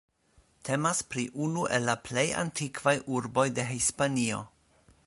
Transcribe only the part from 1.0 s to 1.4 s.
pri